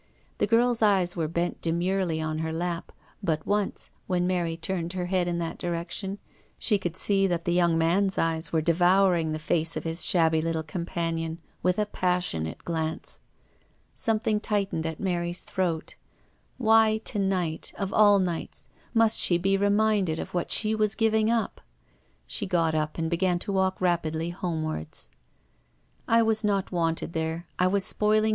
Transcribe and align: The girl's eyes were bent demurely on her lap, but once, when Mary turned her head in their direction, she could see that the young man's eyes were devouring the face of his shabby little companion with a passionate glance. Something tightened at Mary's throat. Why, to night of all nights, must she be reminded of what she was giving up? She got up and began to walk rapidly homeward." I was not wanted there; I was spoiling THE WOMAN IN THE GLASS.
The 0.39 0.47
girl's 0.47 0.81
eyes 0.81 1.15
were 1.15 1.27
bent 1.27 1.61
demurely 1.61 2.19
on 2.19 2.39
her 2.39 2.51
lap, 2.51 2.91
but 3.21 3.45
once, 3.45 3.91
when 4.07 4.25
Mary 4.25 4.57
turned 4.57 4.93
her 4.93 5.05
head 5.05 5.27
in 5.27 5.37
their 5.37 5.53
direction, 5.53 6.17
she 6.57 6.79
could 6.79 6.97
see 6.97 7.27
that 7.27 7.45
the 7.45 7.53
young 7.53 7.77
man's 7.77 8.17
eyes 8.17 8.51
were 8.51 8.63
devouring 8.63 9.31
the 9.31 9.37
face 9.37 9.77
of 9.77 9.83
his 9.83 10.03
shabby 10.03 10.41
little 10.41 10.63
companion 10.63 11.39
with 11.61 11.77
a 11.77 11.85
passionate 11.85 12.65
glance. 12.65 13.19
Something 13.93 14.39
tightened 14.39 14.87
at 14.87 14.99
Mary's 14.99 15.41
throat. 15.43 15.93
Why, 16.57 16.99
to 17.05 17.19
night 17.19 17.71
of 17.77 17.93
all 17.93 18.17
nights, 18.17 18.69
must 18.95 19.19
she 19.19 19.37
be 19.37 19.55
reminded 19.55 20.17
of 20.17 20.33
what 20.33 20.49
she 20.49 20.73
was 20.73 20.95
giving 20.95 21.29
up? 21.29 21.61
She 22.25 22.47
got 22.47 22.73
up 22.73 22.97
and 22.97 23.07
began 23.07 23.37
to 23.37 23.51
walk 23.53 23.79
rapidly 23.79 24.31
homeward." 24.31 24.87
I 26.07 26.23
was 26.23 26.43
not 26.43 26.71
wanted 26.71 27.13
there; 27.13 27.45
I 27.59 27.67
was 27.67 27.85
spoiling 27.85 27.99
THE 27.99 28.05
WOMAN 28.05 28.15
IN 28.15 28.21
THE 28.23 28.27
GLASS. 28.29 28.29